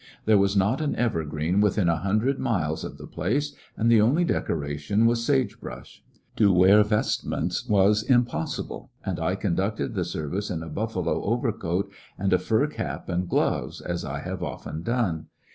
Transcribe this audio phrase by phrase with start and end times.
[0.25, 4.23] There was not an evergreen within a hundred miles of the place, and the only
[4.25, 6.01] decoration was sage brush.
[6.37, 11.91] To wear vestments was impossible, and I con ducted the service in a buffalo overcoat
[12.17, 15.27] and a fur cap and gloves, as I have often done.